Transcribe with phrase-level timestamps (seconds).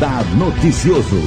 [0.00, 1.20] Radar Noticioso.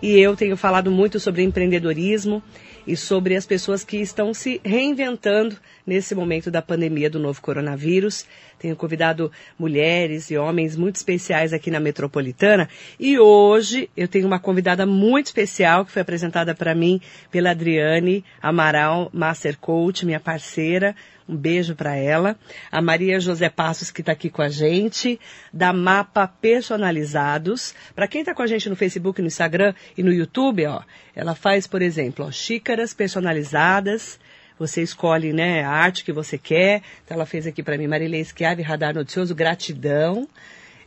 [0.00, 2.42] E eu tenho falado muito sobre empreendedorismo
[2.86, 5.56] e sobre as pessoas que estão se reinventando
[5.86, 8.24] nesse momento da pandemia do novo coronavírus.
[8.58, 12.66] Tenho convidado mulheres e homens muito especiais aqui na Metropolitana
[12.98, 16.98] e hoje eu tenho uma convidada muito especial que foi apresentada para mim
[17.30, 20.96] pela Adriane Amaral, Master Coach, minha parceira.
[21.30, 22.36] Um beijo para ela.
[22.72, 25.20] A Maria José Passos, que está aqui com a gente,
[25.52, 27.72] da Mapa Personalizados.
[27.94, 30.82] Para quem está com a gente no Facebook, no Instagram e no YouTube, ó,
[31.14, 34.18] ela faz, por exemplo, ó, xícaras personalizadas.
[34.58, 36.82] Você escolhe né, a arte que você quer.
[37.04, 40.28] Então ela fez aqui para mim, Marilei Schiavi, Radar Noticioso, gratidão.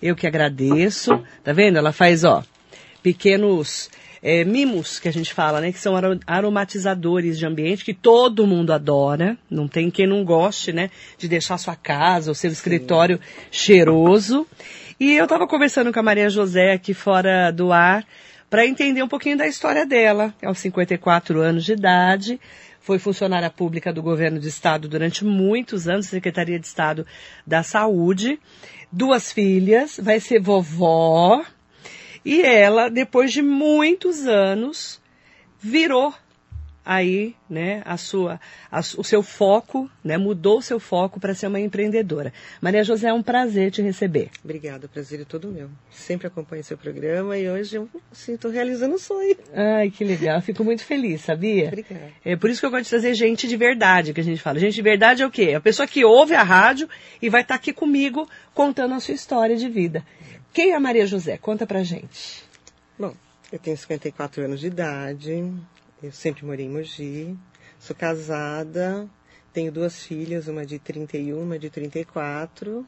[0.02, 1.24] Eu que agradeço.
[1.42, 1.78] Tá vendo?
[1.78, 2.44] Ela faz, ó,
[3.02, 3.90] pequenos
[4.26, 5.74] é, mimos que a gente fala, né?
[5.74, 9.38] Que são aromatizadores de ambiente que todo mundo adora.
[9.50, 10.90] Não tem quem não goste, né?
[11.18, 13.20] De deixar sua casa, o seu escritório
[13.52, 14.48] cheiroso.
[14.98, 18.06] E eu estava conversando com a Maria José aqui fora do ar
[18.50, 20.34] para entender um pouquinho da história dela.
[20.42, 22.40] Aos 54 anos de idade,
[22.80, 27.06] foi funcionária pública do governo do estado durante muitos anos, Secretaria de Estado
[27.46, 28.40] da Saúde.
[28.90, 31.44] Duas filhas, vai ser vovó,
[32.26, 35.02] e ela, depois de muitos anos,
[35.60, 36.14] virou
[36.86, 38.40] aí, né, a sua,
[38.72, 42.34] a, o seu foco, né, mudou o seu foco para ser uma empreendedora.
[42.62, 44.30] Maria José, é um prazer te receber.
[44.44, 45.70] Obrigada, prazer é todo meu.
[45.90, 49.38] Sempre acompanho seu programa e hoje eu sinto realizando um sonho.
[49.54, 50.42] Ai, que legal.
[50.42, 51.68] Fico muito feliz, sabia?
[51.68, 52.12] Obrigada.
[52.26, 54.60] É por isso que eu gosto de trazer gente de verdade, que a gente fala.
[54.60, 55.50] Gente de verdade é o quê?
[55.52, 56.90] É a pessoa que ouve a rádio
[57.22, 60.04] e vai estar tá aqui comigo contando a sua história de vida.
[60.54, 61.36] Quem é a Maria José?
[61.36, 62.44] Conta pra gente.
[62.98, 63.16] Bom,
[63.52, 65.52] eu tenho 54 anos de idade,
[66.04, 67.36] eu sempre morei em Mogi,
[67.80, 69.10] sou casada,
[69.52, 72.88] tenho duas filhas, uma de 31, uma de 34.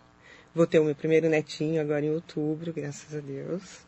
[0.54, 3.80] Vou ter o meu primeiro netinho agora em outubro, graças a Deus.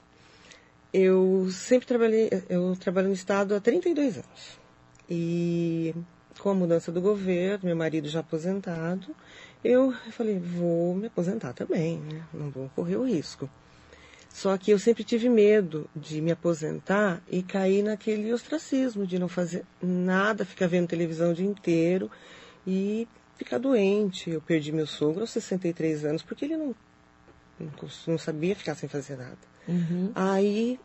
[0.92, 4.60] Eu sempre trabalhei, eu trabalho no estado há 32 anos.
[5.08, 5.94] E
[6.40, 9.16] com a mudança do governo, meu marido já aposentado,
[9.64, 12.24] eu falei, vou me aposentar também, né?
[12.34, 13.48] não vou correr o risco.
[14.38, 19.28] Só que eu sempre tive medo de me aposentar e cair naquele ostracismo de não
[19.28, 22.12] fazer nada, ficar vendo televisão o dia inteiro
[22.66, 24.30] e ficar doente.
[24.30, 26.76] Eu perdi meu sogro aos 63 anos porque ele não,
[28.06, 29.40] não sabia ficar sem fazer nada.
[29.68, 30.12] Uhum.
[30.14, 30.80] Aí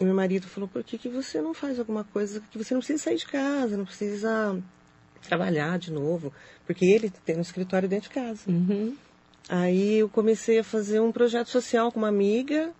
[0.00, 3.02] meu marido falou, por que, que você não faz alguma coisa que você não precisa
[3.02, 4.62] sair de casa, não precisa
[5.22, 6.32] trabalhar de novo,
[6.64, 8.42] porque ele tem um escritório dentro de casa.
[8.46, 8.96] Uhum.
[9.48, 12.72] Aí eu comecei a fazer um projeto social com uma amiga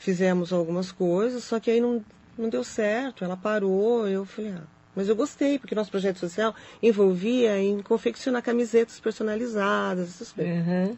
[0.00, 2.02] fizemos algumas coisas, só que aí não,
[2.36, 4.62] não deu certo, ela parou, eu falei, ah,
[4.96, 10.66] mas eu gostei, porque nosso projeto social envolvia em confeccionar camisetas personalizadas, essas coisas.
[10.66, 10.96] Uhum.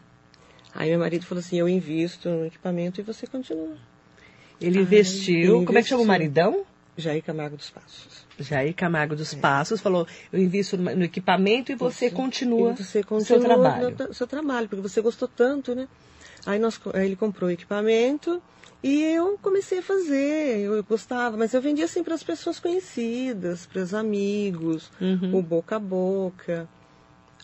[0.73, 3.75] Aí meu marido falou assim, eu invisto no equipamento e você continua.
[4.59, 6.65] Ele investiu, ele como é que chama o maridão?
[6.95, 8.25] Jair Camargo dos Passos.
[8.39, 9.37] Jair Camargo dos é.
[9.37, 12.15] Passos falou, eu invisto no equipamento e você Isso.
[12.15, 13.95] continua e você continua seu trabalho.
[13.99, 15.89] No, seu trabalho, porque você gostou tanto, né?
[16.45, 18.41] Aí, nós, aí ele comprou o equipamento
[18.83, 23.65] e eu comecei a fazer, eu gostava, mas eu vendia assim para as pessoas conhecidas,
[23.65, 25.37] para os amigos, uhum.
[25.37, 26.67] o boca a boca.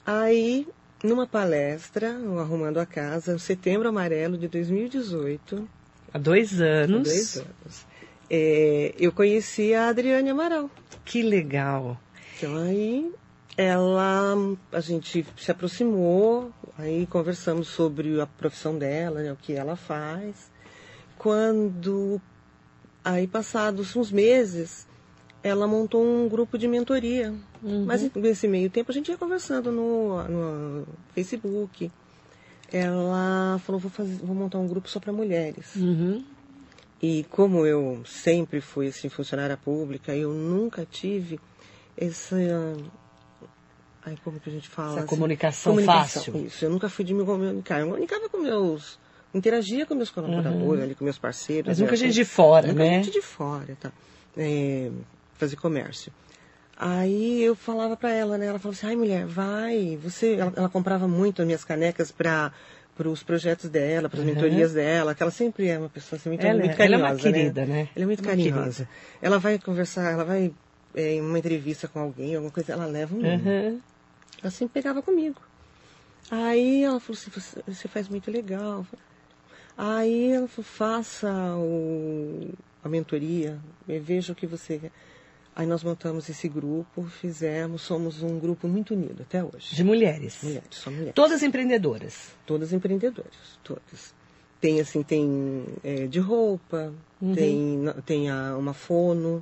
[0.06, 0.68] Aí,
[1.02, 5.66] numa palestra, no Arrumando a Casa, no Setembro Amarelo de 2018.
[6.14, 7.00] Há dois anos.
[7.00, 7.86] Há dois anos.
[8.30, 10.70] É, eu conheci a Adriane Amaral.
[11.06, 11.98] Que legal.
[12.38, 13.14] Então aí
[13.56, 14.36] ela,
[14.74, 20.50] a gente se aproximou, aí conversamos sobre a profissão dela, né, o que ela faz
[21.20, 22.20] quando,
[23.04, 24.88] aí passados uns meses,
[25.44, 27.36] ela montou um grupo de mentoria.
[27.62, 27.86] Uhum.
[27.86, 31.92] Mas nesse meio tempo a gente ia conversando no, no Facebook.
[32.72, 35.76] Ela falou, vou, fazer, vou montar um grupo só para mulheres.
[35.76, 36.24] Uhum.
[37.02, 41.40] E como eu sempre fui assim, funcionária pública, eu nunca tive
[41.98, 42.36] essa.
[44.06, 44.92] Aí como que a gente fala?
[44.92, 46.46] Essa assim, comunicação, comunicação, fácil.
[46.46, 47.82] Isso, eu nunca fui de me comunicar.
[47.82, 48.98] Eu comunicava com meus
[49.34, 50.84] interagia com meus colaboradores, uhum.
[50.84, 51.68] ali, com meus parceiros.
[51.68, 53.04] Mas nunca gente de fora, nunca né?
[53.04, 53.92] gente de fora, tá?
[54.38, 54.90] É,
[55.34, 56.12] fazer comércio.
[56.78, 58.46] Aí eu falava para ela, né?
[58.46, 60.36] Ela falou assim, ai mulher, vai, você.
[60.36, 62.52] Ela, ela comprava muito as minhas canecas para
[63.00, 64.34] para os projetos dela, para as uhum.
[64.34, 67.06] mentorias dela, que ela sempre é uma pessoa assim, muito, ela, muito carinhosa.
[67.06, 67.74] Ela é uma querida, né?
[67.74, 67.90] né?
[67.96, 68.86] Ela é muito uma carinhosa.
[68.86, 68.90] Querida.
[69.22, 70.54] Ela vai conversar, ela vai
[70.94, 73.22] é, em uma entrevista com alguém, alguma coisa, ela leva um.
[73.22, 73.80] Uhum.
[74.42, 75.42] Ela sempre pegava comigo.
[76.30, 78.86] Aí ela falou assim, você, você faz muito legal.
[79.82, 82.50] Aí ela falou, faça o,
[82.84, 84.92] a mentoria, veja o que você quer.
[85.56, 89.74] Aí nós montamos esse grupo, fizemos, somos um grupo muito unido até hoje.
[89.74, 90.40] De mulheres.
[90.44, 91.14] Mulheres, só mulheres.
[91.16, 92.36] Todas empreendedoras.
[92.46, 94.14] Todas empreendedoras, todas.
[94.60, 97.34] Tem assim, tem é, de roupa, Uhum.
[97.34, 99.42] tem, tem a, uma fono,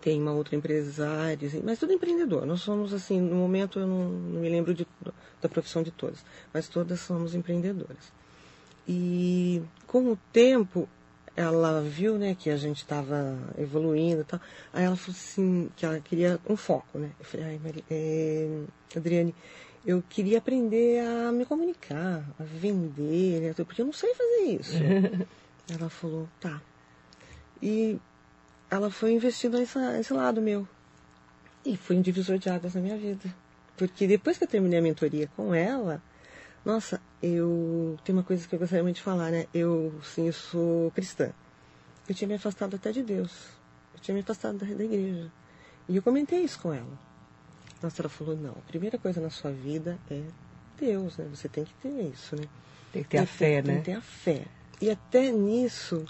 [0.00, 2.44] tem uma outra empresária, assim, mas tudo empreendedor.
[2.44, 4.84] Nós somos assim, no momento eu não, não me lembro de,
[5.40, 8.15] da profissão de todas, mas todas somos empreendedoras.
[8.88, 10.88] E com o tempo
[11.36, 14.40] ela viu, né, que a gente estava evoluindo e tal.
[14.72, 17.10] Aí ela falou assim, que ela queria um foco, né?
[17.18, 18.62] Eu falei, ai, Mari, é,
[18.96, 19.34] Adriane,
[19.84, 23.54] eu queria aprender a me comunicar, a vender, né?
[23.54, 24.76] Porque eu não sei fazer isso.
[25.68, 26.62] ela falou, tá.
[27.62, 27.98] E
[28.70, 30.66] ela foi investindo nesse, nesse lado meu.
[31.64, 33.34] E foi um divisor de águas na minha vida.
[33.76, 36.02] Porque depois que eu terminei a mentoria com ela,
[36.66, 37.96] nossa, eu.
[38.02, 39.46] Tem uma coisa que eu gostaria muito de falar, né?
[39.54, 41.30] Eu, sim, eu sou cristã.
[42.08, 43.30] Eu tinha me afastado até de Deus.
[43.94, 45.30] Eu tinha me afastado da, da igreja.
[45.88, 46.98] E eu comentei isso com ela.
[47.80, 50.24] Nossa, ela falou: não, a primeira coisa na sua vida é
[50.76, 51.28] Deus, né?
[51.32, 52.42] Você tem que ter isso, né?
[52.92, 53.78] Tem que ter a Eu fé, tenho né?
[53.78, 54.44] que ter a fé.
[54.80, 56.04] E até nisso,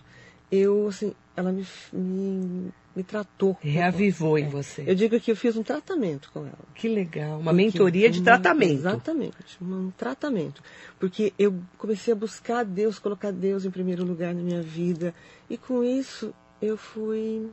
[0.51, 3.57] eu, assim, ela me, me, me tratou.
[3.61, 4.49] Reavivou em É.
[4.49, 4.85] você.
[4.87, 6.59] Eu digo que eu fiz um tratamento com ela.
[6.75, 7.39] Que legal.
[7.39, 8.73] Uma Porque mentoria de uma- tratamento.
[8.73, 10.63] Exatamente, um tratamento.
[10.99, 15.15] Porque eu comecei a buscar Deus, colocar Deus em primeiro lugar na minha vida.
[15.51, 17.51] E com isso eu fui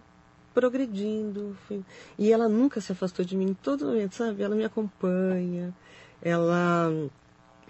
[0.53, 1.57] progredindo.
[1.67, 1.83] fui-
[2.17, 4.43] E ela nunca se afastou de mim em todo momento, sabe?
[4.43, 5.73] Ela me acompanha,
[6.21, 6.89] ela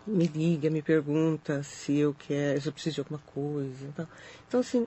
[0.06, 3.86] me liga, me pergunta se eu quero, se eu preciso de alguma coisa.
[3.88, 4.07] e tal.
[4.48, 4.86] Então, assim,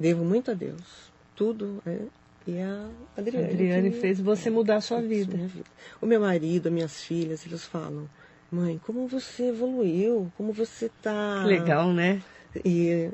[0.00, 1.10] devo muito a Deus.
[1.36, 1.98] Tudo é.
[2.46, 3.52] E a A Adriane.
[3.52, 5.36] Adriane que- fez você mudar a sua vida.
[5.36, 5.64] vida.
[6.00, 8.08] O meu marido, as minhas filhas, eles falam,
[8.50, 11.40] mãe, como você evoluiu, como você tá.
[11.42, 12.20] Que legal, né?
[12.64, 13.10] E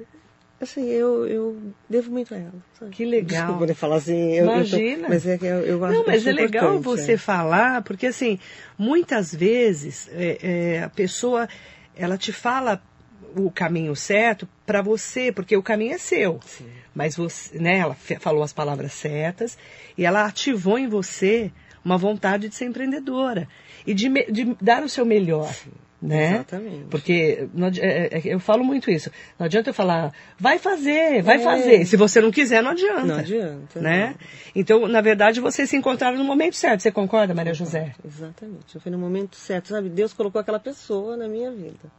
[0.60, 1.60] assim, eu, eu
[1.90, 2.54] devo muito a ela.
[2.78, 2.92] Sabe?
[2.92, 3.46] Que legal.
[3.46, 4.32] Desculpa né, falar assim.
[4.32, 5.08] eu- eu tô- Imagina.
[5.08, 7.18] mas é que eu, eu acho Não, mas acho é legal você é.
[7.18, 8.38] falar, porque assim,
[8.78, 10.38] muitas vezes é,
[10.76, 11.48] é, a pessoa,
[11.96, 12.80] ela te fala
[13.36, 16.40] o caminho certo para você, porque o caminho é seu.
[16.44, 16.66] Sim.
[16.94, 19.56] Mas você, né, ela falou as palavras certas
[19.96, 21.52] e ela ativou em você
[21.84, 23.48] uma vontade de ser empreendedora
[23.86, 25.54] e de, de dar o seu melhor.
[26.02, 26.34] Né?
[26.34, 26.84] Exatamente.
[26.90, 29.10] Porque não adi- é- é- eu falo muito isso.
[29.38, 31.38] Não adianta eu falar, vai fazer, vai É.
[31.38, 31.86] fazer.
[31.86, 33.04] Se você não quiser, não adianta.
[33.06, 33.80] Não adianta.
[33.80, 34.08] Né?
[34.08, 34.14] não.
[34.54, 36.82] Então, na verdade, vocês se encontraram no momento certo.
[36.82, 37.94] Você concorda, Maria José?
[38.04, 38.78] Exatamente.
[38.78, 39.88] Foi no momento certo, sabe?
[39.88, 41.90] Deus colocou aquela pessoa na minha vida.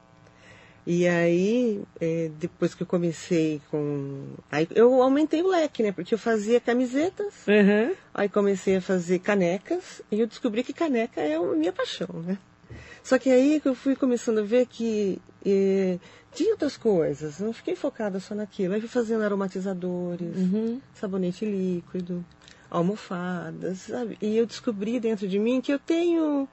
[0.89, 4.23] E aí, é, depois que eu comecei com.
[4.49, 5.91] Aí eu aumentei o leque, né?
[5.91, 7.93] Porque eu fazia camisetas, Uhum.
[8.13, 12.37] aí comecei a fazer canecas, e eu descobri que caneca é a minha paixão, né?
[13.03, 15.99] Só que aí que eu fui começando a ver que é,
[16.33, 18.73] tinha outras coisas, não fiquei focada só naquilo.
[18.73, 20.81] Aí fui fazendo aromatizadores, Uhum.
[20.93, 22.23] sabonete líquido,
[22.71, 24.17] almofadas, sabe?
[24.21, 26.47] E eu descobri dentro de mim que eu tenho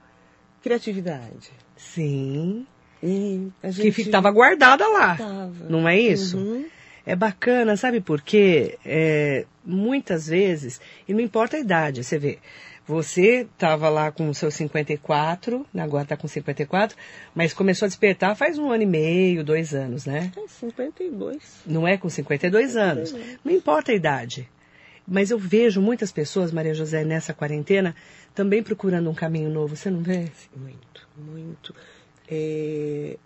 [0.61, 1.51] criatividade.
[1.77, 2.67] Sim.
[3.03, 5.15] E a Que gente estava guardada lá.
[5.15, 5.51] tava.
[5.69, 6.37] Não é isso?
[6.37, 6.65] Uhum.
[7.05, 8.79] É bacana, sabe por quê?
[8.83, 12.39] É, muitas vezes, e não importa a idade, você vê,
[12.87, 16.97] você estava lá com seus 54, né, agora está com 54,
[17.33, 20.31] mas começou a despertar faz um ano e meio, dois anos, né?
[20.35, 21.37] É 52.
[21.65, 23.15] Não é com 52 anos.
[23.43, 24.49] Não importa a idade.
[25.07, 27.95] Mas eu vejo muitas pessoas, Maria José, nessa quarentena,
[28.33, 29.75] também procurando um caminho novo.
[29.75, 30.25] Você não vê?
[30.55, 31.75] Muito, muito.
[32.27, 33.17] É,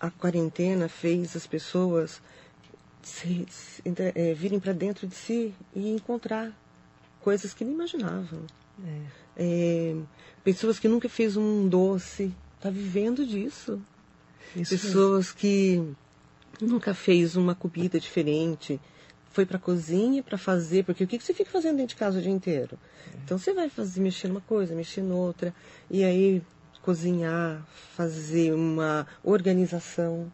[0.00, 2.20] a quarentena fez as pessoas
[3.02, 3.82] se, se,
[4.14, 6.52] é, virem para dentro de si e encontrar
[7.20, 8.40] coisas que nem imaginavam.
[9.36, 9.96] É,
[10.42, 13.80] pessoas que nunca fez um doce, tá vivendo disso.
[14.54, 14.88] Isso mesmo.
[14.88, 15.82] pessoas que
[16.60, 18.80] nunca fez uma comida diferente,
[19.30, 22.18] foi para cozinha para fazer, porque o que, que você fica fazendo dentro de casa
[22.18, 22.78] o dia inteiro?
[23.24, 25.52] Então você vai fazer, mexer numa coisa, mexer noutra,
[25.90, 26.40] e aí
[26.84, 27.62] cozinhar,
[27.96, 30.30] fazer uma organização.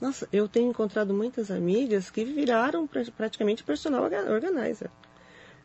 [0.00, 4.90] Nossa, eu tenho encontrado muitas amigas que viraram pra- praticamente personal orga- organizer.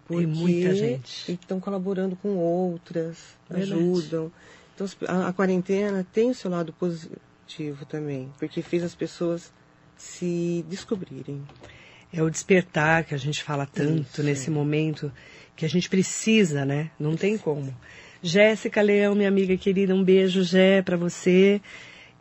[0.08, 1.32] Tem muita gente.
[1.34, 3.18] estão colaborando com outras,
[3.50, 3.74] Verdade.
[3.74, 4.32] ajudam.
[4.74, 9.52] Então a, a quarentena tem o seu lado positivo também, porque fez as pessoas
[9.98, 11.44] se descobrirem.
[12.12, 14.24] É o despertar que a gente fala tanto Isso.
[14.24, 15.12] nesse momento,
[15.56, 16.90] que a gente precisa, né?
[16.98, 17.76] Não tem como.
[18.22, 21.62] Jéssica Leão, minha amiga querida, um beijo, Jé, pra você.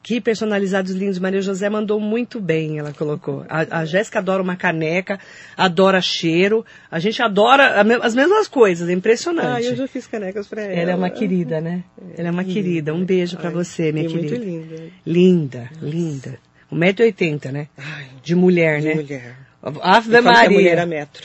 [0.01, 1.19] Que personalizados lindos.
[1.19, 3.45] Maria José mandou muito bem, ela colocou.
[3.49, 5.19] A, a Jéssica adora uma caneca,
[5.57, 6.65] adora cheiro.
[6.91, 9.67] A gente adora as mesmas coisas, é Ah, impressionante.
[9.67, 10.73] eu já fiz canecas para ela.
[10.73, 11.83] Ela é uma querida, né?
[12.17, 12.95] Ela é uma querida.
[12.95, 14.37] Um beijo pra Ai, você, minha e querida.
[14.37, 14.83] muito linda.
[15.05, 16.39] Linda, linda.
[16.73, 17.67] 1,80m, né?
[17.77, 18.95] Ai, De mulher, de né?
[18.95, 19.37] mulher.
[19.63, 20.51] Ave a Maria.
[20.51, 21.23] mulher é metro.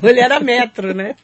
[0.00, 1.16] mulher a metro, né?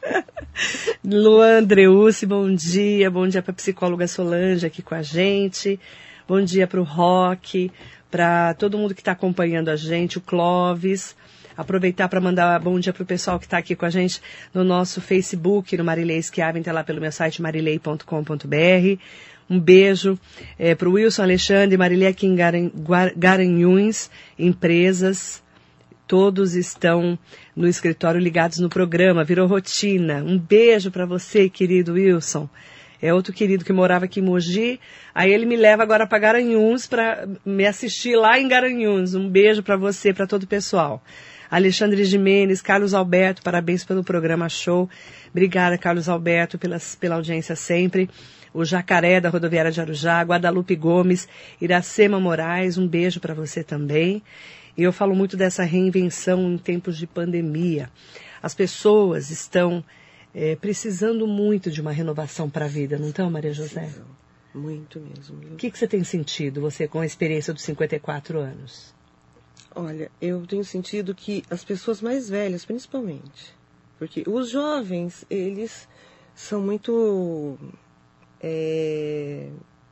[1.03, 3.09] Luan Andreucci, bom dia.
[3.09, 5.79] Bom dia para a psicóloga Solange aqui com a gente.
[6.27, 7.71] Bom dia para o Rock,
[8.11, 11.15] para todo mundo que está acompanhando a gente, o Clóvis.
[11.57, 14.21] Aproveitar para mandar bom dia para o pessoal que está aqui com a gente
[14.53, 18.99] no nosso Facebook, no Marilei Schiavin, está lá pelo meu site marilei.com.br.
[19.49, 20.19] Um beijo
[20.57, 22.69] é, para o Wilson Alexandre, Marilei aqui em Garan,
[23.17, 25.41] Garanhuns, empresas.
[26.09, 27.19] Todos estão
[27.55, 30.23] no escritório ligados no programa, virou rotina.
[30.25, 32.49] Um beijo para você, querido Wilson.
[32.99, 34.79] É outro querido que morava aqui em Mogi.
[35.13, 39.13] Aí ele me leva agora para Garanhuns para me assistir lá em Garanhuns.
[39.13, 41.03] Um beijo para você, para todo o pessoal.
[41.47, 44.89] Alexandre Jimenez, Carlos Alberto, parabéns pelo programa show.
[45.29, 48.09] Obrigada, Carlos Alberto, pelas, pela audiência sempre.
[48.51, 51.27] O Jacaré da Rodoviária de Arujá, Guadalupe Gomes,
[51.61, 54.23] Iracema Moraes, um beijo para você também.
[54.79, 57.91] E eu falo muito dessa reinvenção em tempos de pandemia.
[58.41, 59.83] As pessoas estão
[60.33, 63.93] é, precisando muito de uma renovação para a vida, não estão, Maria José?
[64.55, 65.37] Muito mesmo.
[65.51, 68.95] O que, que você tem sentido, você, com a experiência dos 54 anos?
[69.75, 73.53] Olha, eu tenho sentido que as pessoas mais velhas, principalmente,
[73.97, 75.89] porque os jovens, eles
[76.33, 77.59] são muito
[78.39, 79.49] é,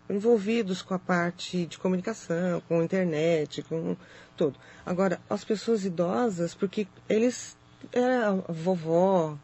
[0.09, 3.95] envolvidos com a parte de comunicação, com internet, com
[4.35, 4.57] tudo.
[4.85, 7.57] Agora, as pessoas idosas, porque eles,
[7.91, 9.37] era a vovó,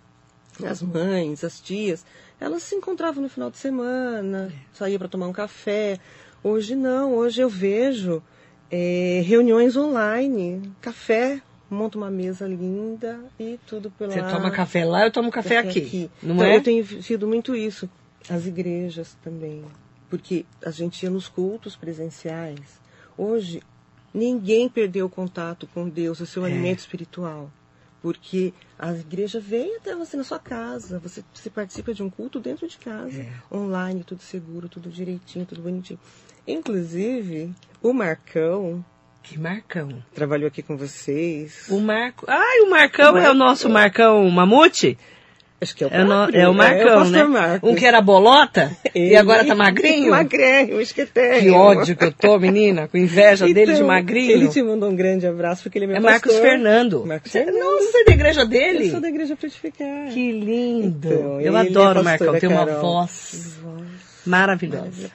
[0.64, 2.06] as mães, as tias,
[2.40, 6.00] elas se encontravam no final de semana, saía para tomar um café.
[6.44, 8.22] Hoje não, hoje eu vejo
[8.70, 14.12] é, reuniões online, café, monta uma mesa linda e tudo pela.
[14.12, 16.12] Você toma café lá, eu tomo café, café aqui, aqui.
[16.22, 16.58] Não então, é?
[16.58, 17.90] Eu tenho sido muito isso.
[18.30, 19.64] As igrejas também.
[20.14, 22.80] Porque a gente ia nos cultos presenciais.
[23.18, 23.64] Hoje,
[24.14, 26.52] ninguém perdeu o contato com Deus, o seu é.
[26.52, 27.50] alimento espiritual.
[28.00, 31.00] Porque a igreja vem até você na sua casa.
[31.00, 33.24] Você, você participa de um culto dentro de casa.
[33.24, 33.34] É.
[33.52, 36.00] Online, tudo seguro, tudo direitinho, tudo bonitinho.
[36.48, 37.52] Inclusive,
[37.82, 38.86] o Marcão.
[39.24, 40.04] Que Marcão?
[40.14, 41.66] Trabalhou aqui com vocês.
[41.72, 42.28] O Marco.
[42.30, 44.96] Ai, o Marcão, o é o nosso Marcão Mamute?
[45.64, 47.24] Acho que é o, é, no, é o Marcão, é, né?
[47.24, 47.70] Marcos.
[47.70, 50.12] Um que era bolota Ele, e agora tá magrinho?
[50.12, 51.40] Magrinho, esqueteiro.
[51.40, 54.32] Que ódio que eu tô, menina, com inveja então, dele de magrinho.
[54.32, 56.32] Ele te mandou um grande abraço porque ele é meu é pastor.
[56.32, 57.06] Marcos Fernando.
[57.06, 57.60] Marcos Fernando.
[57.60, 58.86] Nossa, você é da igreja dele?
[58.86, 60.10] Eu sou da igreja frutificar.
[60.10, 61.08] Que lindo.
[61.08, 63.83] Então, eu adoro o Marcão, tem uma voz, voz
[64.26, 65.12] maravilhosa.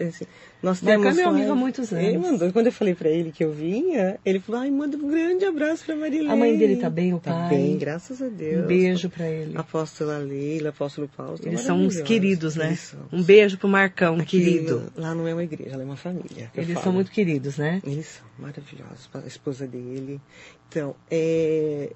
[0.00, 0.26] Assim,
[0.62, 2.04] nós Marcão temos é meu amigo há muitos anos.
[2.04, 5.08] Ele mandou, quando eu falei pra ele que eu vinha, ele falou, ai, manda um
[5.08, 6.30] grande abraço pra Marilene.
[6.30, 7.42] A mãe dele tá bem, o tá pai?
[7.42, 8.64] Tá bem, graças a Deus.
[8.64, 9.56] Um beijo pra ele.
[9.56, 11.38] Apóstola Leila, apóstolo Paulo.
[11.42, 12.76] Eles são uns queridos, né?
[13.12, 14.92] Um beijo pro Marcão, Aqui, querido.
[14.96, 16.50] Lá não é uma igreja, ela é uma família.
[16.54, 17.80] Eles são muito queridos, né?
[17.84, 19.08] Eles são maravilhosos.
[19.14, 20.20] A esposa dele.
[20.68, 21.92] Então, é,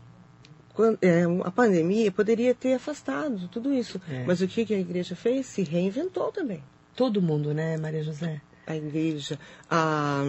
[0.74, 4.00] quando, é, a pandemia poderia ter afastado tudo isso.
[4.10, 4.24] É.
[4.24, 5.46] Mas o que, que a igreja fez?
[5.46, 6.62] Se reinventou também.
[6.94, 8.40] Todo mundo, né, Maria José?
[8.66, 9.38] a igreja,
[9.70, 10.22] a,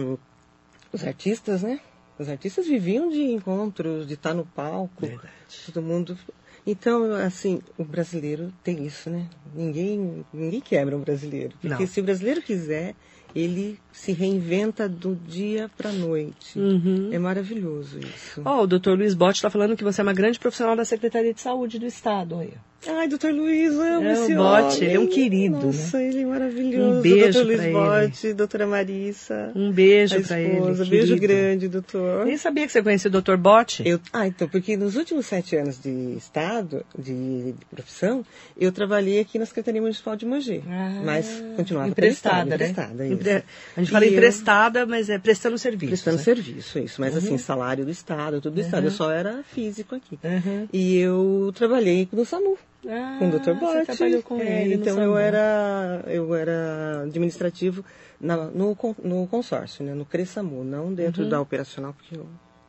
[0.92, 1.80] os artistas, né?
[2.18, 5.06] Os artistas viviam de encontros, de estar no palco.
[5.06, 5.28] Verdade.
[5.66, 6.18] Todo mundo.
[6.66, 9.28] Então, assim, o brasileiro tem isso, né?
[9.54, 11.54] Ninguém, ninguém quebra um brasileiro.
[11.60, 11.86] Porque Não.
[11.86, 12.94] se o brasileiro quiser,
[13.34, 16.58] ele se reinventa do dia para noite.
[16.58, 17.10] Uhum.
[17.12, 18.42] É maravilhoso isso.
[18.44, 20.84] Ó, oh, o doutor Luiz Botti está falando que você é uma grande profissional da
[20.84, 22.34] Secretaria de Saúde do Estado.
[22.34, 22.60] Olha.
[22.88, 24.84] Ai, doutor Luiz, amo é, esse o Botti, homem.
[24.84, 26.08] ele é um querido, Nossa, né?
[26.08, 26.98] ele é maravilhoso.
[26.98, 29.52] Um beijo doutor Luiz Botti, doutora Marissa.
[29.56, 30.84] Um beijo para ele.
[30.84, 32.26] Beijo grande, doutor.
[32.26, 33.82] Nem sabia que você conhecia o doutor Botti.
[33.84, 38.24] Eu, ah, então, porque nos últimos sete anos de Estado, de, profissão,
[38.56, 40.62] eu trabalhei aqui na Secretaria Municipal de Mogi.
[40.68, 43.08] Ah, mas continuava emprestada, emprestada, né?
[43.08, 43.44] emprestada
[43.76, 45.90] A gente fala emprestada, mas é prestando serviço.
[45.90, 46.22] Prestando né?
[46.22, 47.00] serviço, isso.
[47.00, 47.18] Mas Uhum.
[47.18, 48.64] assim, salário do Estado, tudo do Uhum.
[48.64, 48.84] Estado.
[48.86, 50.16] Eu só era físico aqui.
[50.22, 50.68] Uhum.
[50.72, 52.56] E eu trabalhei no SAMU.
[52.88, 53.52] Ah, com o Dr.
[53.58, 57.84] Você trabalhou com É, ele então eu era, eu era administrativo
[58.20, 59.92] na- no, no consórcio, né?
[59.94, 61.28] No CRESAMU, não dentro Uhum.
[61.28, 62.26] da operacional, porque eu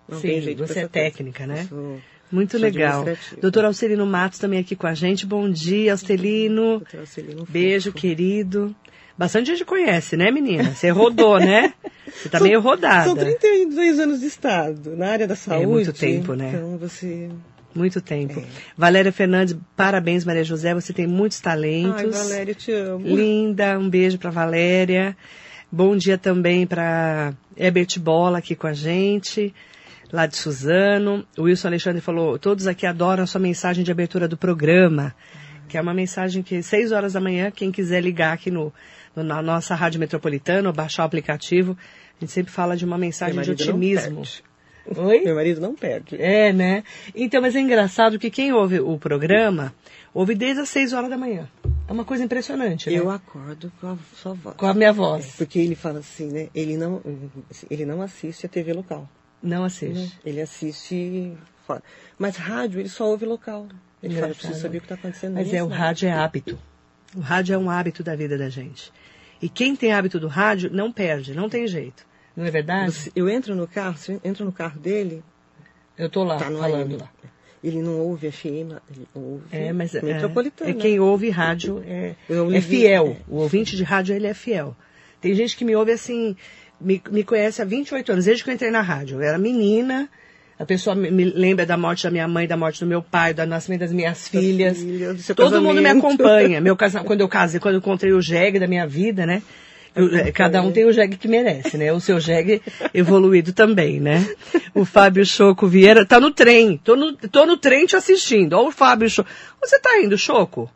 [0.10, 1.06] não Sim, tenho jeito você é essa coisa.
[1.12, 1.66] técnica, né?
[1.70, 2.00] Sou-
[2.32, 3.06] Muito sou legal.
[3.40, 5.26] Doutor Alcelino Matos também aqui com a gente.
[5.26, 6.80] Bom dia, Alcelino.
[6.80, 8.02] Doutor Alcelino Beijo, Fofo.
[8.02, 8.76] querido.
[9.18, 10.76] Bastante gente conhece, né, menina?
[10.76, 11.74] Você rodou, né?
[12.06, 13.06] Você tá meio rodada.
[13.06, 15.66] São 32 anos de Estado na área da saúde.
[15.68, 16.50] muito tempo, né?
[16.54, 17.30] Então você.
[17.76, 18.40] Muito tempo.
[18.40, 18.44] É.
[18.78, 20.74] Valéria Fernandes, parabéns, Maria José.
[20.74, 22.02] Você tem muitos talentos.
[22.02, 23.06] Ai, Valéria, te amo.
[23.06, 25.16] Linda, um beijo para Valéria.
[25.72, 29.54] Bom dia também para Herbert Bola aqui com a gente,
[30.12, 31.26] lá de Suzano.
[31.38, 35.14] O Wilson Alexandre falou: todos aqui adoram a sua mensagem de abertura do programa,
[35.68, 38.74] que é uma mensagem que seis horas da manhã, quem quiser ligar aqui no,
[39.16, 41.78] no- na nossa rádio metropolitana ou baixar o aplicativo,
[42.18, 44.22] a gente sempre fala de uma mensagem de otimismo.
[44.96, 45.22] Oi?
[45.22, 46.22] Meu marido não perde.
[46.22, 46.84] É, né?
[47.16, 49.74] Então, mas é engraçado que quem ouve o programa
[50.14, 51.48] ouve desde as 6 horas da manhã.
[51.88, 52.98] É uma coisa impressionante, né?
[52.98, 54.56] Eu acordo com a sua voz.
[54.58, 55.26] Com a minha voz.
[55.26, 56.50] É, porque ele fala assim, né?
[56.54, 57.02] Ele não,
[57.70, 59.10] ele não assiste a TV local.
[59.42, 60.00] Não assiste.
[60.00, 60.12] Né?
[60.26, 61.34] Ele assiste
[61.66, 61.82] fora.
[62.18, 63.68] Mas rádio, ele só ouve local.
[64.02, 65.36] Ele fala, eu preciso saber o que está acontecendo.
[65.36, 66.58] Mas é, o rádio é hábito.
[67.16, 68.92] O rádio é um hábito da vida da gente.
[69.42, 72.06] E quem tem hábito do rádio não perde, não tem jeito.
[72.38, 72.92] Não é verdade?
[72.92, 75.24] Você, eu entro no carro, você entra no carro dele.
[75.98, 76.98] Eu tô lá, tá falando AM.
[76.98, 77.10] lá.
[77.64, 80.70] Ele não ouve FM, ele ouve é, mas, é, metropolitana.
[80.70, 82.14] É, é quem ouve rádio, é,
[82.54, 83.18] é fiel.
[83.20, 83.24] É.
[83.28, 84.76] O ouvinte de rádio, ele é fiel.
[85.20, 86.38] Tem gente que me ouve assim,
[86.80, 89.18] me, me conhece há 28 anos, desde que eu entrei na rádio.
[89.18, 90.08] Eu era menina,
[90.60, 93.34] a pessoa me, me lembra da morte da minha mãe, da morte do meu pai,
[93.34, 94.78] do nascimento das minhas filhas.
[94.78, 95.64] Filha, Todo casamento.
[95.64, 96.62] mundo me acompanha.
[96.62, 99.42] Meu casa, quando eu casei, quando eu encontrei o jegue da minha vida, né?
[99.98, 101.92] É, cada um tem o jegue que merece, né?
[101.92, 102.62] O seu jegue
[102.94, 104.28] evoluído também, né?
[104.74, 106.78] O Fábio Choco Vieira tá no trem.
[106.84, 108.54] Tô no, tô no trem te assistindo.
[108.54, 109.30] Olha o Fábio Choco.
[109.62, 110.70] Você tá indo, Choco?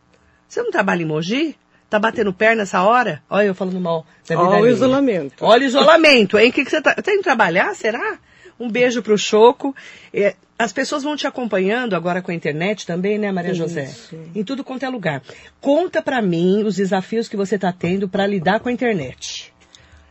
[0.47, 1.55] Você não trabalha em Mogi?
[1.89, 3.21] Tá batendo perna essa hora?
[3.29, 4.05] Olha eu falando mal.
[4.29, 5.45] Olha o isolamento.
[5.45, 6.49] Olha o isolamento, hein?
[6.49, 6.95] O que, que você tá...
[6.95, 8.17] Tá indo trabalhar, será?
[8.59, 9.75] Um beijo pro Choco.
[10.13, 13.61] É, as pessoas vão te acompanhando agora com a internet também, né, Maria Isso.
[13.61, 13.91] José?
[14.35, 15.21] Em tudo quanto é lugar.
[15.59, 19.51] Conta para mim os desafios que você está tendo para lidar com a internet.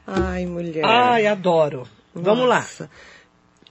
[0.06, 0.84] Ai, mulher.
[0.84, 1.86] Ai, adoro.
[2.12, 2.14] Nossa.
[2.14, 2.66] Vamos lá.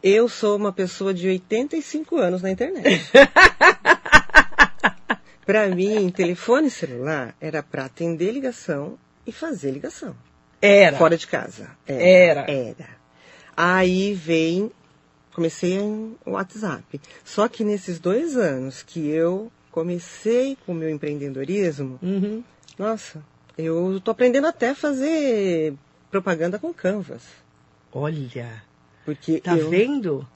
[0.02, 3.12] Eu sou uma pessoa de 85 anos na internet.
[5.46, 10.16] para mim, telefone celular era para atender ligação e fazer ligação.
[10.62, 10.98] Era.
[10.98, 11.72] Fora de casa.
[11.86, 12.02] Era.
[12.02, 12.52] Era.
[12.52, 13.00] era.
[13.58, 14.72] Aí vem
[15.40, 17.00] comecei em WhatsApp.
[17.24, 22.44] Só que nesses dois anos que eu comecei com o meu empreendedorismo, uhum.
[22.78, 23.24] nossa,
[23.58, 25.74] eu estou aprendendo até a fazer
[26.12, 27.24] propaganda com Canvas.
[27.94, 28.62] Olha,
[29.06, 30.28] porque tá vendo?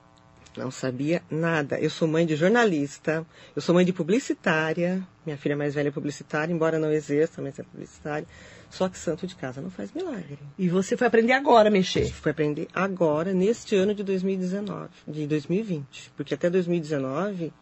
[0.57, 1.79] Não sabia nada.
[1.79, 3.25] Eu sou mãe de jornalista,
[3.55, 5.05] eu sou mãe de publicitária.
[5.25, 8.27] Minha filha mais velha é publicitária, embora não exerça, mas é publicitária.
[8.69, 10.39] Só que santo de casa não faz milagre.
[10.57, 12.11] E você foi aprender agora a mexer?
[12.11, 16.11] Foi aprender agora, neste ano de 2019, de 2020.
[16.15, 17.53] Porque até 2019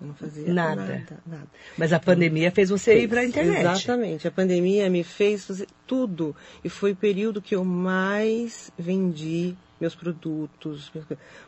[0.00, 0.82] eu não fazia nada.
[0.82, 1.48] nada, nada.
[1.78, 3.60] Mas a pandemia fez você fez, ir para a internet.
[3.60, 4.28] Exatamente.
[4.28, 6.34] A pandemia me fez fazer tudo.
[6.62, 10.90] E foi o período que eu mais vendi meus produtos.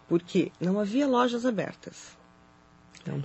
[0.09, 2.17] Porque não havia lojas abertas.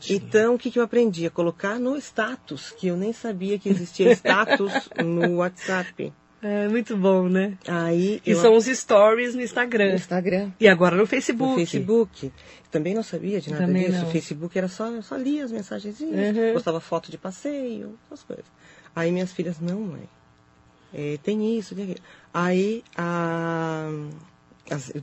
[0.10, 1.26] Então, o que, que eu aprendi?
[1.26, 6.14] A colocar no status, que eu nem sabia que existia status no WhatsApp.
[6.44, 7.58] É muito bom, né?
[7.68, 8.38] Aí que eu...
[8.38, 9.90] são os stories no Instagram.
[9.90, 10.52] No Instagram.
[10.60, 11.52] E agora no Facebook.
[11.52, 12.32] No Facebook.
[12.72, 14.00] Também não sabia de nada Também disso.
[14.00, 14.08] Não.
[14.08, 16.54] O Facebook era só, só lia as mensagens, uhum.
[16.54, 18.46] postava foto de passeio, essas coisas.
[18.96, 20.10] Aí minhas filhas, não, mãe.
[20.94, 22.06] É, tem isso, tem aquilo.
[22.34, 23.90] Aí a,
[24.70, 24.94] as,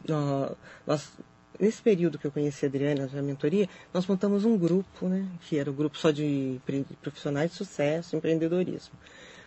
[0.86, 1.10] nós
[1.58, 5.26] Nesse período que eu conheci a Adriana, a mentoria, nós montamos um grupo, né?
[5.48, 6.60] Que era o um grupo só de
[7.02, 8.94] profissionais de sucesso, empreendedorismo.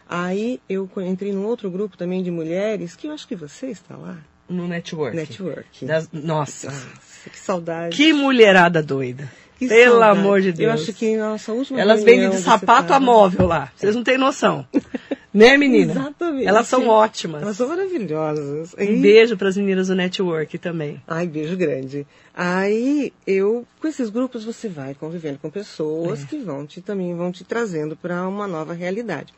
[0.10, 3.95] Aí eu entrei num outro grupo também de mulheres, que eu acho que você está
[3.95, 4.17] lá.
[4.50, 5.15] No network.
[5.15, 5.86] Network.
[5.86, 6.67] Das, nossa.
[6.69, 7.30] nossa.
[7.30, 7.95] Que saudade.
[7.95, 9.32] Que mulherada doida.
[9.58, 10.19] Que Pelo saudade.
[10.19, 10.67] amor de Deus.
[10.67, 13.71] Eu acho que nossa última Elas vendem de sapato a móvel lá.
[13.74, 14.67] Vocês não têm noção.
[15.34, 15.94] Né, menina?
[15.94, 16.46] Exatamente.
[16.46, 17.41] Elas são ótimas.
[17.41, 18.76] Elas são maravilhosas.
[18.78, 21.02] Um beijo para as meninas do network também.
[21.08, 22.06] Ai, beijo grande.
[22.34, 26.26] Aí eu, com esses grupos, você vai convivendo com pessoas é.
[26.26, 29.34] que vão te também vão te trazendo para uma nova realidade.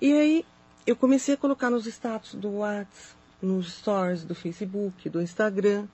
[0.00, 0.44] E aí
[0.86, 5.86] eu comecei a colocar nos status do WhatsApp, nos stories do Facebook, do Instagram.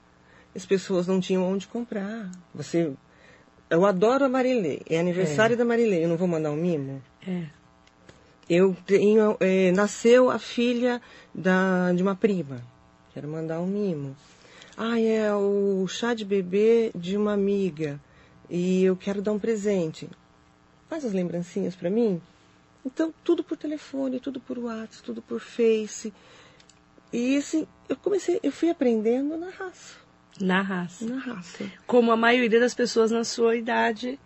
[0.55, 2.29] As pessoas não tinham onde comprar.
[2.53, 2.91] Você,
[3.69, 4.81] eu adoro a Marilei.
[4.87, 5.57] É aniversário é.
[5.57, 6.03] da Marilei.
[6.03, 7.01] Eu não vou mandar um mimo?
[7.27, 7.56] É
[8.49, 11.01] eu tenho, é, nasceu a filha
[11.33, 12.61] da, de uma prima.
[13.13, 14.15] Quero mandar um mimo.
[14.77, 17.99] Ah, é o chá de bebê de uma amiga.
[18.49, 20.09] E eu quero dar um presente.
[20.87, 22.21] Faz as lembrancinhas para mim?
[22.85, 26.13] Então, tudo por telefone, tudo por WhatsApp, tudo por Face.
[27.11, 29.95] E assim, eu comecei, eu fui aprendendo na raça.
[30.39, 31.05] Na raça.
[31.05, 31.69] Na raça.
[31.85, 34.19] Como a maioria das pessoas na sua idade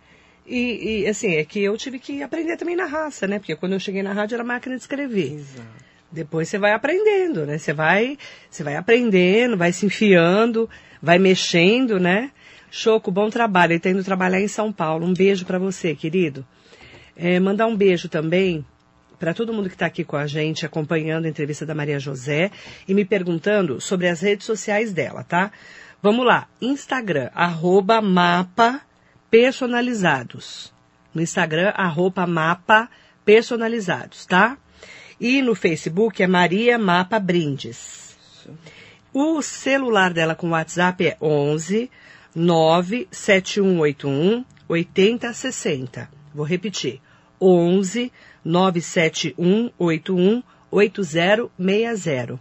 [0.46, 3.38] e, e, assim, é que eu tive que aprender também na raça, né?
[3.38, 5.34] Porque quando eu cheguei na rádio era máquina de escrever.
[5.34, 5.82] Exato.
[6.10, 7.58] Depois você vai aprendendo, né?
[7.58, 8.18] Você vai,
[8.50, 10.68] você vai aprendendo, vai se enfiando,
[11.00, 12.30] vai mexendo, né?
[12.70, 13.72] Choco, bom trabalho.
[13.72, 15.06] Ele tá indo trabalhar em São Paulo.
[15.06, 16.44] Um beijo para você, querido.
[17.16, 18.64] É, mandar um beijo também
[19.18, 22.50] para todo mundo que está aqui com a gente, acompanhando a entrevista da Maria José
[22.88, 25.52] e me perguntando sobre as redes sociais dela, tá?
[26.02, 26.48] Vamos lá.
[26.60, 28.80] Instagram, arroba mapa
[29.32, 30.72] personalizados.
[31.14, 32.90] No Instagram, arroba mapa
[33.24, 34.58] personalizados, tá?
[35.18, 38.18] E no Facebook é Maria Mapa Brindes.
[39.10, 41.90] O celular dela com WhatsApp é 11
[42.34, 46.10] 97181 8060.
[46.34, 47.00] Vou repetir.
[47.40, 48.12] 11
[48.44, 52.38] 971 81 8060.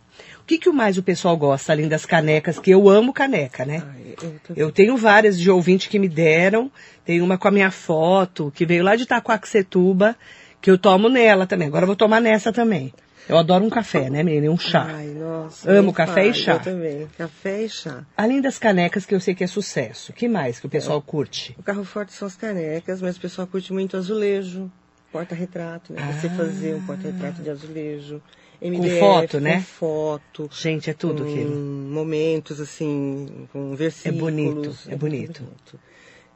[0.52, 2.60] O que, que mais o pessoal gosta, além das canecas?
[2.60, 3.82] Que eu amo caneca, né?
[3.88, 6.70] Ai, eu tô- Eu tenho várias de ouvinte que me deram.
[7.06, 10.14] Tem uma com a minha foto, que veio lá de Itacoaxetuba,
[10.60, 11.70] que eu tomo nela também.
[11.70, 12.94] Agora eu vou tomar nessa também.
[13.30, 14.48] Eu adoro um café, né, menina?
[14.48, 14.88] E Um chá.
[14.94, 15.72] Ai, nossa.
[15.72, 16.44] Amo café e fale.
[16.44, 16.52] chá.
[16.56, 17.08] Eu também.
[17.18, 18.04] Café e chá.
[18.18, 20.12] Além das canecas, que eu sei que é sucesso.
[20.12, 21.56] que mais que o pessoal curte?
[21.58, 24.70] O carro forte são as canecas, mas o pessoal curte muito azulejo,
[25.14, 26.02] porta-retrato, né?
[26.20, 28.22] Você fazer um porta-retrato de azulejo.
[28.62, 29.56] MDF, foto, né?
[29.58, 30.50] Com foto.
[30.52, 31.56] Gente, é tudo com aquilo.
[31.56, 34.20] momentos, assim, com versículos.
[34.20, 35.44] bonito, é tudo bonito.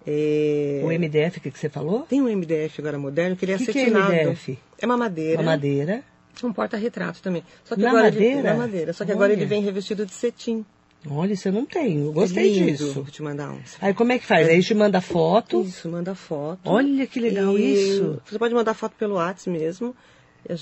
[0.08, 2.02] É, O MDF, o que, que você falou?
[2.02, 4.12] Tem um MDF agora moderno que ele é que, que é acetinado.
[4.14, 4.60] MDF?
[4.80, 5.42] É uma madeira.
[5.42, 6.04] Uma madeira.
[6.44, 7.44] Um porta-retrato também.
[7.64, 8.42] Só que Na agora ele- madeira?
[8.54, 8.94] na madeira.
[8.94, 9.40] Só que agora Olha.
[9.40, 10.66] ele vem revestido de cetim.
[11.10, 12.06] Olha, isso eu não tenho.
[12.08, 12.72] Eu Gostei É lindo.
[12.72, 12.94] disso.
[12.94, 13.60] Vou te mandar um.
[13.80, 14.48] Aí como é que faz?
[14.48, 15.62] Aí a gente manda foto.
[15.62, 16.60] Isso, manda foto.
[16.66, 18.22] Olha que legal E isso.
[18.26, 19.96] Você pode mandar foto pelo WhatsApp mesmo.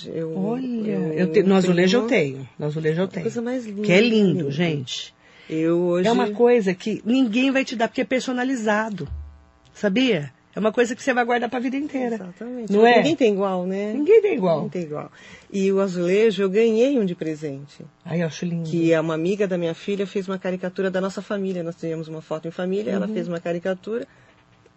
[0.08, 2.48] Eu, Olha, eu- te, no azulejo eu tenho.
[2.58, 3.24] No azulejo eu tenho.
[3.24, 3.82] Coisa mais linda.
[3.82, 5.14] Que é lindo, gente.
[5.50, 6.08] Eu hoje.
[6.08, 9.08] É uma coisa que ninguém vai te dar porque é personalizado.
[9.74, 10.32] Sabia?
[10.56, 12.16] É uma coisa que você vai guardar pra vida inteira.
[12.16, 12.72] Exatamente.
[12.72, 12.98] Não é?
[12.98, 13.92] Ninguém tem igual, né?
[13.92, 14.58] Ninguém tem igual.
[14.58, 15.12] Ninguém tem igual.
[15.52, 17.84] E o azulejo eu ganhei um de presente.
[18.06, 18.70] Ai, eu acho lindo.
[18.70, 21.64] Que é uma amiga da minha filha fez uma caricatura da nossa família.
[21.64, 24.08] Nós tínhamos uma foto em família, ela fez uma caricatura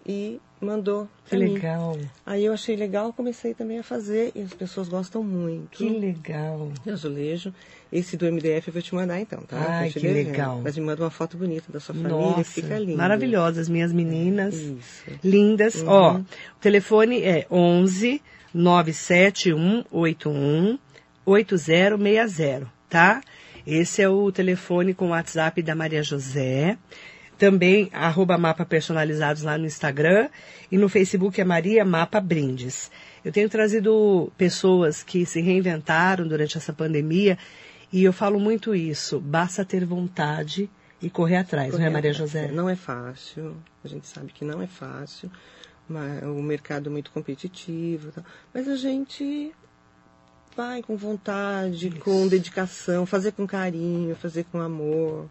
[0.07, 1.09] e mandou.
[1.27, 1.55] Que mim.
[1.55, 1.99] legal.
[2.25, 5.77] Aí eu achei legal, comecei também a fazer e as pessoas gostam muito.
[5.77, 6.71] Que legal.
[6.85, 7.53] de azulejo.
[7.93, 9.65] Esse do MDF eu vou te mandar então, tá?
[9.69, 10.27] Ai, que devendo.
[10.29, 10.61] legal.
[10.63, 12.97] Mas me manda uma foto bonita da sua família, Nossa, fica lindo.
[12.97, 14.55] maravilhosas minhas meninas.
[14.55, 15.05] Isso.
[15.23, 15.83] Lindas.
[15.83, 15.89] Uhum.
[15.89, 16.25] Ó, o
[16.61, 18.23] telefone é 11
[18.55, 20.79] 97181
[21.25, 23.21] 8060, tá?
[23.67, 26.79] Esse é o telefone com o WhatsApp da Maria José.
[27.39, 30.29] Também, arroba mapa personalizados lá no Instagram.
[30.71, 32.91] E no Facebook é Maria Mapa Brindes.
[33.25, 37.37] Eu tenho trazido pessoas que se reinventaram durante essa pandemia
[37.93, 39.21] e eu falo muito isso.
[39.21, 40.71] Basta ter vontade
[41.01, 42.51] e correr atrás, não é, Maria José?
[42.51, 45.31] Não é fácil, a gente sabe que não é fácil,
[45.89, 48.13] mas o mercado é muito competitivo,
[48.53, 49.53] mas a gente
[50.57, 55.29] vai com vontade, com dedicação, fazer com carinho, fazer com amor.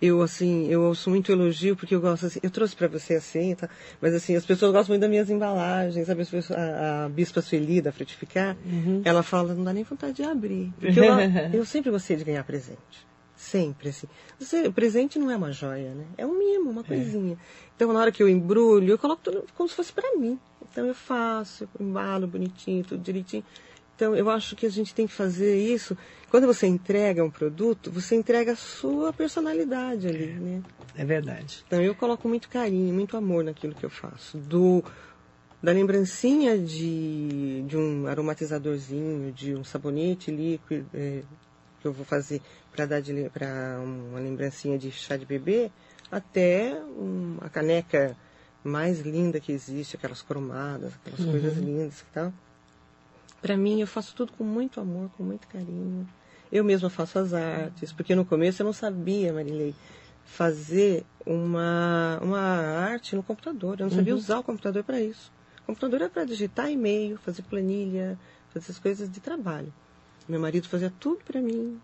[0.00, 3.54] Eu, assim, eu ouço muito elogio, porque eu gosto, assim, eu trouxe para você assim,
[3.54, 3.68] tá?
[4.00, 6.22] mas assim, as pessoas gostam muito das minhas embalagens, sabe?
[6.54, 8.56] A, a Bispa Sueli, da Frutificar,
[9.04, 10.72] ela fala, não dá nem vontade de abrir.
[10.78, 13.06] Porque eu, eu sempre gostei de ganhar presente.
[13.36, 14.06] Sempre, assim.
[14.38, 16.06] Você, presente não é uma joia, né?
[16.16, 17.36] É um mimo, uma coisinha.
[17.74, 20.38] Então, na hora que eu embrulho, eu coloco tudo como se fosse para mim.
[20.72, 23.44] Então, eu faço, eu embalo bonitinho, tudo direitinho.
[23.96, 25.96] Então, eu acho que a gente tem que fazer isso.
[26.30, 30.62] Quando você entrega um produto, você entrega a sua personalidade ali, né?
[30.94, 31.64] É verdade.
[31.66, 34.36] Então, eu coloco muito carinho, muito amor naquilo que eu faço.
[34.36, 34.84] Do,
[35.62, 41.22] da lembrancinha de, de um aromatizadorzinho, de um sabonete líquido é,
[41.80, 45.70] que eu vou fazer para dar para uma lembrancinha de chá de bebê,
[46.10, 48.14] até um, a caneca
[48.62, 52.32] mais linda que existe, aquelas cromadas, aquelas coisas lindas e tal.
[53.46, 56.04] Para mim, eu faço tudo com muito amor, com muito carinho.
[56.50, 59.72] Eu mesma faço as artes, porque no começo eu não sabia, Marilei,
[60.24, 63.78] fazer uma, uma arte no computador.
[63.78, 65.30] Eu não sabia usar o computador para isso.
[65.62, 69.72] O computador é para digitar e-mail, fazer planilha, fazer essas coisas de trabalho.
[70.28, 71.80] Meu marido fazia tudo para mim,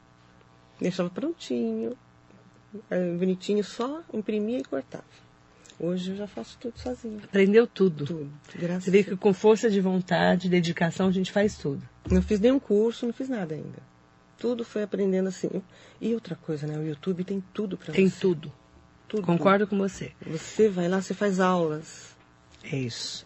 [0.80, 1.96] deixava prontinho,
[2.90, 5.04] eh, bonitinho, só imprimia e cortava.
[5.78, 7.18] Hoje eu já faço tudo sozinha.
[7.24, 8.04] Aprendeu tudo.
[8.04, 8.30] Tudo.
[8.54, 11.82] Graças Você vê que com força de vontade, dedicação, a gente faz tudo.
[12.10, 13.78] Não fiz nenhum curso, não fiz nada ainda.
[14.38, 15.62] Tudo foi aprendendo assim.
[16.00, 16.78] E outra coisa, né?
[16.78, 17.92] O YouTube tem tudo para você.
[17.92, 18.52] Tem tudo.
[19.06, 19.22] tudo.
[19.22, 20.12] Concordo com você.
[20.26, 22.16] Você vai lá, você faz aulas.
[22.64, 23.24] É isso.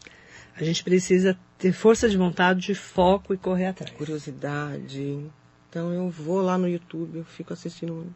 [0.55, 3.93] A gente precisa ter força de vontade, foco e correr atrás.
[3.93, 5.31] Curiosidade.
[5.69, 8.07] Então eu vou lá no YouTube, eu fico assistindo,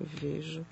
[0.00, 0.64] vejo.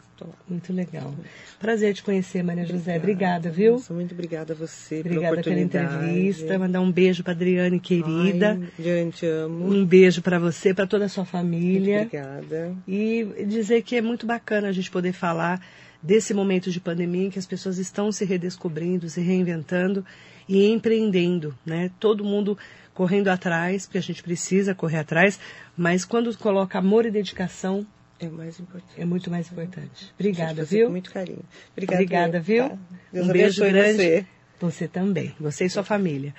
[0.49, 1.13] Muito legal.
[1.59, 2.97] Prazer te conhecer, Maria José.
[2.97, 3.73] Obrigada, viu?
[3.73, 6.59] Nossa, muito obrigada a você Obrigada pela pela entrevista.
[6.59, 8.59] Mandar um beijo para Adriane, querida.
[9.13, 9.67] Te amo.
[9.67, 12.03] Um beijo para você, para toda a sua Muito família.
[12.03, 12.77] obrigada.
[12.87, 15.61] E dizer que é muito bacana a gente poder falar
[16.03, 20.05] desse momento de pandemia em que as pessoas estão se redescobrindo, se reinventando
[20.49, 21.91] e empreendendo, né?
[21.99, 22.57] Todo mundo
[22.93, 25.41] correndo atrás, porque a gente precisa correr atrás,
[25.77, 27.85] mas quando coloca amor e dedicação,
[28.25, 29.01] É mais importante.
[29.01, 29.89] é muito mais importante.
[29.95, 30.87] Gente, Obrigada, viu?
[30.87, 31.45] Com muito carinho.
[31.73, 32.71] Obrigada, Obrigada, viu?
[32.71, 32.79] Tá?
[33.13, 33.97] Deus um beijo grande.
[33.97, 34.27] você.
[34.61, 35.35] Você também.
[35.39, 36.35] Você e sua família.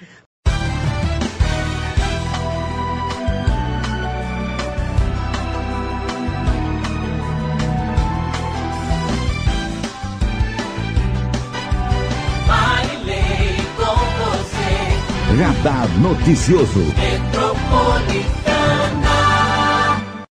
[12.47, 16.85] Marilei com você, Radar Noticioso.